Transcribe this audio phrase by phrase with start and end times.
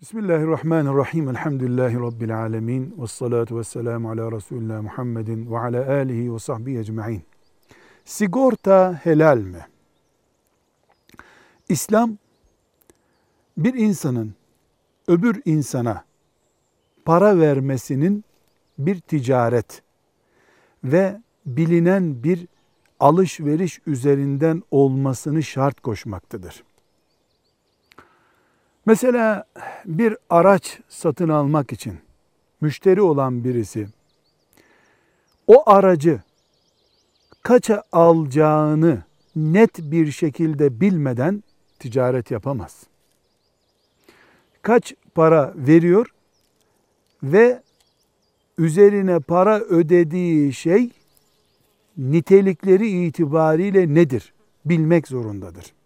[0.00, 1.28] Bismillahirrahmanirrahim.
[1.28, 2.94] Elhamdülillahi Rabbil alemin.
[2.98, 7.22] Ve salatu ve selamu ala Resulullah Muhammedin ve ala alihi ve sahbihi ecma'in.
[8.04, 9.66] Sigorta helal mi?
[11.68, 12.16] İslam
[13.56, 14.34] bir insanın
[15.08, 16.04] öbür insana
[17.04, 18.24] para vermesinin
[18.78, 19.82] bir ticaret
[20.84, 22.46] ve bilinen bir
[23.00, 26.64] alışveriş üzerinden olmasını şart koşmaktadır.
[28.86, 29.44] Mesela
[29.84, 31.98] bir araç satın almak için
[32.60, 33.88] müşteri olan birisi
[35.46, 36.22] o aracı
[37.42, 39.02] kaça alacağını
[39.36, 41.44] net bir şekilde bilmeden
[41.78, 42.86] ticaret yapamaz.
[44.62, 46.06] Kaç para veriyor
[47.22, 47.62] ve
[48.58, 50.90] üzerine para ödediği şey
[51.96, 54.32] nitelikleri itibariyle nedir
[54.64, 55.76] bilmek zorundadır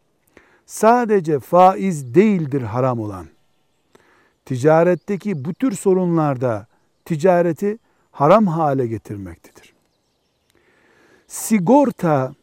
[0.70, 3.26] sadece faiz değildir haram olan.
[4.44, 6.66] Ticaretteki bu tür sorunlarda
[7.04, 7.78] ticareti
[8.10, 9.74] haram hale getirmektedir.
[11.26, 12.34] Sigorta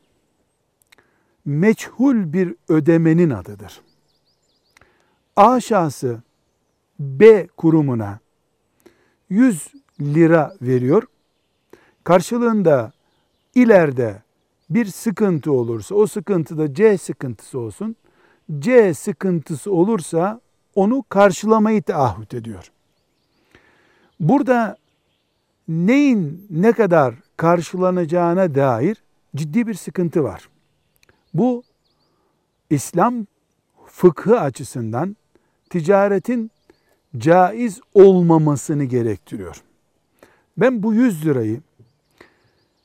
[1.45, 3.81] meçhul bir ödemenin adıdır.
[5.35, 6.21] A şahsı
[6.99, 8.19] B kurumuna
[9.29, 9.67] 100
[10.01, 11.03] lira veriyor.
[12.03, 12.91] Karşılığında
[13.55, 14.21] ileride
[14.69, 17.95] bir sıkıntı olursa o sıkıntıda C sıkıntısı olsun.
[18.59, 20.41] C sıkıntısı olursa
[20.75, 22.71] onu karşılamayı taahhüt ediyor.
[24.19, 24.77] Burada
[25.67, 29.03] neyin ne kadar karşılanacağına dair
[29.35, 30.49] ciddi bir sıkıntı var.
[31.33, 31.63] Bu
[32.69, 33.25] İslam
[33.85, 35.17] fıkhı açısından
[35.69, 36.51] ticaretin
[37.17, 39.63] caiz olmamasını gerektiriyor.
[40.57, 41.61] Ben bu 100 lirayı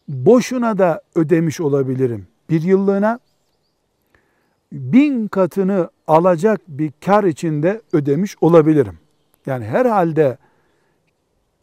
[0.09, 2.27] boşuna da ödemiş olabilirim.
[2.51, 3.19] Bir yıllığına
[4.73, 8.99] bin katını alacak bir kar içinde ödemiş olabilirim.
[9.47, 10.39] Yani herhalde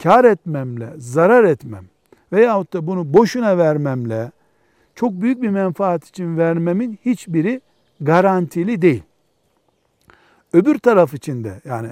[0.02, 1.84] kar etmemle, zarar etmem
[2.32, 4.30] veyahut da bunu boşuna vermemle
[4.94, 7.60] çok büyük bir menfaat için vermemin hiçbiri
[8.00, 9.02] garantili değil.
[10.52, 11.88] Öbür taraf içinde yani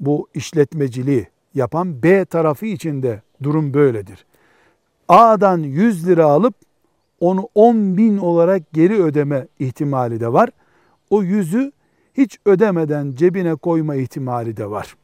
[0.00, 4.26] bu işletmeciliği yapan B tarafı içinde durum böyledir.
[5.08, 6.54] A'dan 100 lira alıp
[7.20, 10.50] onu 10 bin olarak geri ödeme ihtimali de var.
[11.10, 11.72] O yüzü
[12.14, 14.96] hiç ödemeden cebine koyma ihtimali de var.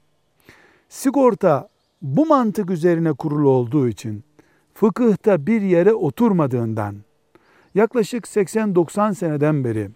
[0.89, 1.69] Sigorta
[2.03, 4.25] bu mantık üzerine kurulu olduğu için
[4.75, 6.97] fıkıhta bir yere oturmadığından
[7.75, 9.91] yaklaşık 80-90 seneden beri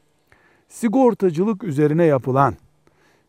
[0.68, 2.54] sigortacılık üzerine yapılan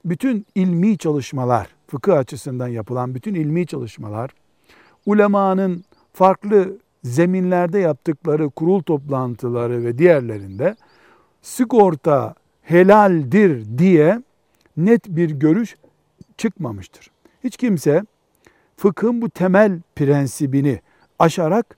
[0.05, 4.31] bütün ilmi çalışmalar, fıkıh açısından yapılan bütün ilmi çalışmalar,
[5.05, 5.83] ulemanın
[6.13, 6.77] farklı
[7.07, 10.75] zeminlerde yaptıkları kurul toplantıları ve diğerlerinde
[11.41, 14.21] sigorta helaldir diye
[14.77, 15.75] net bir görüş
[16.37, 17.11] çıkmamıştır.
[17.43, 18.03] Hiç kimse
[18.77, 20.81] fıkhın bu temel prensibini
[21.19, 21.77] aşarak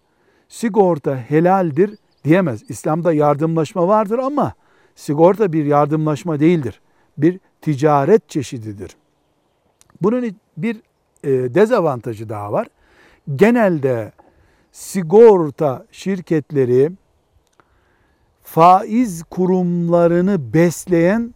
[0.49, 2.63] sigorta helaldir diyemez.
[2.69, 4.53] İslam'da yardımlaşma vardır ama
[4.95, 6.81] sigorta bir yardımlaşma değildir.
[7.17, 8.95] Bir ticaret çeşididir.
[10.01, 10.75] Bunun bir
[11.23, 12.67] e, dezavantajı daha var.
[13.35, 14.11] Genelde
[14.71, 16.91] sigorta şirketleri
[18.43, 21.33] faiz kurumlarını besleyen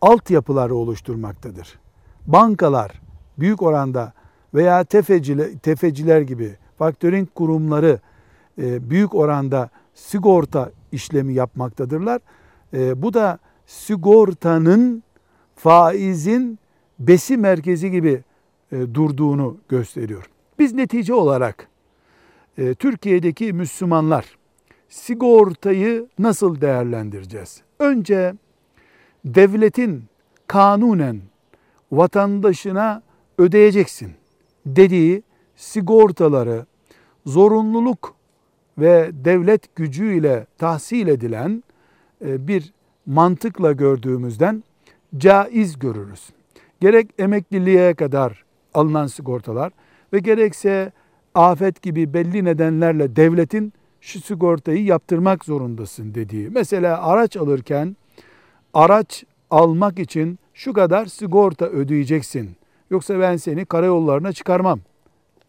[0.00, 1.78] altyapıları oluşturmaktadır.
[2.26, 3.00] Bankalar
[3.38, 4.12] büyük oranda
[4.54, 8.00] veya tefeciler, tefeciler gibi faktörink kurumları
[8.58, 12.20] e, büyük oranda sigorta işlemi yapmaktadırlar.
[12.74, 15.02] E, bu da sigortanın
[15.56, 16.58] faizin
[16.98, 18.22] besi merkezi gibi
[18.72, 20.30] e, durduğunu gösteriyor.
[20.58, 21.68] Biz netice olarak
[22.58, 24.38] e, Türkiye'deki Müslümanlar
[24.88, 27.62] sigortayı nasıl değerlendireceğiz?
[27.78, 28.34] Önce
[29.24, 30.04] devletin
[30.46, 31.20] kanunen
[31.92, 33.02] vatandaşına
[33.38, 34.12] ödeyeceksin
[34.66, 35.22] dediği
[35.56, 36.66] sigortaları
[37.26, 38.14] zorunluluk
[38.78, 41.62] ve devlet gücüyle tahsil edilen
[42.24, 42.72] e, bir
[43.06, 44.64] mantıkla gördüğümüzden
[45.16, 46.30] caiz görürüz.
[46.80, 48.44] Gerek emekliliğe kadar
[48.74, 49.72] alınan sigortalar
[50.12, 50.92] ve gerekse
[51.36, 56.50] afet gibi belli nedenlerle devletin şu sigortayı yaptırmak zorundasın dediği.
[56.50, 57.96] Mesela araç alırken
[58.74, 62.56] araç almak için şu kadar sigorta ödeyeceksin.
[62.90, 64.80] Yoksa ben seni karayollarına çıkarmam.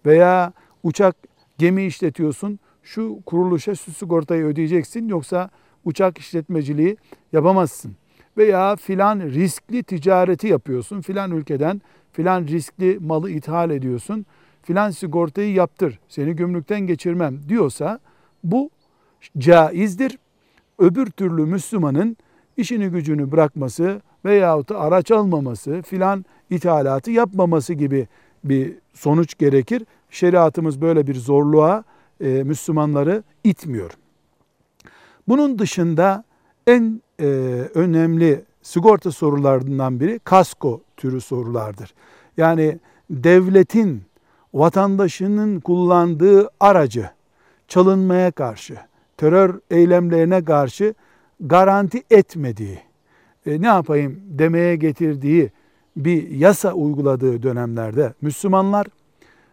[0.06, 0.54] Veya
[0.84, 1.16] uçak
[1.58, 5.50] gemi işletiyorsun şu kuruluşa şu sigortayı ödeyeceksin yoksa
[5.86, 6.98] uçak işletmeciliği
[7.34, 7.96] yapamazsın.
[8.38, 11.82] Veya filan riskli ticareti yapıyorsun filan ülkeden
[12.12, 14.26] filan riskli malı ithal ediyorsun
[14.68, 18.00] filan sigortayı yaptır seni gümrükten geçirmem diyorsa
[18.44, 18.70] bu
[19.38, 20.18] caizdir.
[20.80, 22.18] Öbür türlü Müslümanın
[22.58, 28.08] işini gücünü bırakması veyahut da araç almaması filan ithalatı yapmaması gibi
[28.44, 29.84] bir sonuç gerekir.
[30.10, 31.84] Şeriatımız böyle bir zorluğa
[32.22, 33.92] e, Müslümanları itmiyor.
[35.28, 36.24] Bunun dışında
[36.68, 37.26] en e,
[37.74, 41.94] önemli sigorta sorularından biri kasko türü sorulardır.
[42.38, 42.80] Yani
[43.10, 44.08] devletin
[44.54, 47.10] vatandaşının kullandığı aracı
[47.68, 48.78] çalınmaya karşı,
[49.18, 50.94] terör eylemlerine karşı
[51.40, 52.80] garanti etmediği,
[53.46, 55.52] e, ne yapayım demeye getirdiği
[55.98, 58.88] bir yasa uyguladığı dönemlerde Müslümanlar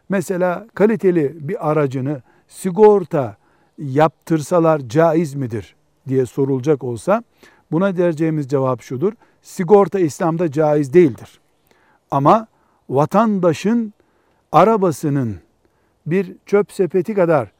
[0.08, 3.36] mesela kaliteli bir aracını sigorta
[3.78, 5.76] yaptırsalar caiz midir
[6.08, 7.24] diye sorulacak olsa
[7.72, 9.12] buna vereceğimiz cevap şudur.
[9.42, 11.40] Sigorta İslam'da caiz değildir.
[12.10, 12.46] Ama
[12.88, 13.94] vatandaşın
[14.54, 15.36] arabasının
[16.06, 17.52] bir çöp sepeti kadar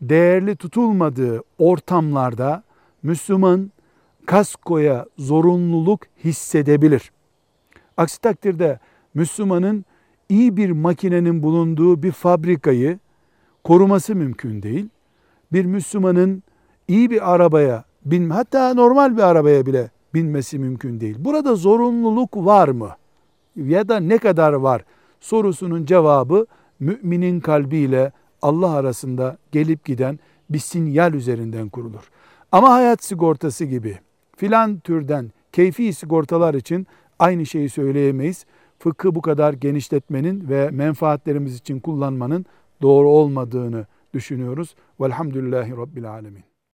[0.00, 2.62] değerli tutulmadığı ortamlarda
[3.02, 3.72] Müslüman
[4.26, 7.12] kaskoya zorunluluk hissedebilir.
[7.96, 8.78] Aksi takdirde
[9.14, 9.84] Müslümanın
[10.28, 12.98] iyi bir makinenin bulunduğu bir fabrikayı
[13.64, 14.88] koruması mümkün değil.
[15.52, 16.42] Bir Müslümanın
[16.88, 21.16] iyi bir arabaya bin hatta normal bir arabaya bile binmesi mümkün değil.
[21.18, 22.90] Burada zorunluluk var mı?
[23.56, 24.84] Ya da ne kadar var?
[25.22, 26.46] Sorusunun cevabı
[26.80, 30.18] müminin kalbiyle Allah arasında gelip giden
[30.50, 32.10] bir sinyal üzerinden kurulur.
[32.52, 33.98] Ama hayat sigortası gibi
[34.36, 36.86] filan türden keyfi sigortalar için
[37.18, 38.46] aynı şeyi söyleyemeyiz.
[38.78, 42.46] Fıkhı bu kadar genişletmenin ve menfaatlerimiz için kullanmanın
[42.82, 44.74] doğru olmadığını düşünüyoruz.
[45.00, 46.51] Velhamdülillahi Rabbil Alemin.